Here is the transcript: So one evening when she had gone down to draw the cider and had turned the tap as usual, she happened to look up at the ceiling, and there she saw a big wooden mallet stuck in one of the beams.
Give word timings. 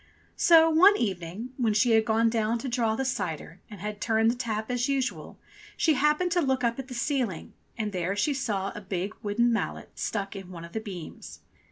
So 0.35 0.67
one 0.67 0.97
evening 0.97 1.51
when 1.57 1.75
she 1.75 1.91
had 1.91 2.05
gone 2.05 2.27
down 2.31 2.57
to 2.57 2.67
draw 2.67 2.95
the 2.95 3.05
cider 3.05 3.61
and 3.69 3.79
had 3.81 4.01
turned 4.01 4.31
the 4.31 4.35
tap 4.35 4.71
as 4.71 4.89
usual, 4.89 5.37
she 5.77 5.93
happened 5.93 6.31
to 6.31 6.41
look 6.41 6.63
up 6.63 6.79
at 6.79 6.87
the 6.87 6.95
ceiling, 6.95 7.53
and 7.77 7.91
there 7.91 8.15
she 8.15 8.33
saw 8.33 8.71
a 8.71 8.81
big 8.81 9.13
wooden 9.21 9.53
mallet 9.53 9.91
stuck 9.93 10.35
in 10.35 10.49
one 10.49 10.65
of 10.65 10.73
the 10.73 10.79
beams. 10.81 11.41